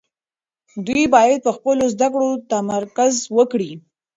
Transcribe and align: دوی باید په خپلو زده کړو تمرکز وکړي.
دوی 0.85 1.03
باید 1.13 1.39
په 1.45 1.51
خپلو 1.57 1.83
زده 1.93 2.07
کړو 2.13 2.29
تمرکز 2.53 3.13
وکړي. 3.37 3.71